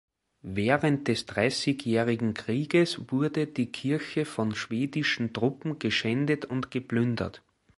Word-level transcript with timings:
Während 0.41 1.07
des 1.09 1.27
Dreissigjährigen 1.27 2.33
Krieges 2.33 2.99
wurde 3.11 3.45
die 3.45 3.71
Kirche 3.71 4.25
von 4.25 4.55
schwedischen 4.55 5.31
Truppen 5.31 5.77
geschändet 5.77 6.45
und 6.45 6.71
geplündert. 6.71 7.43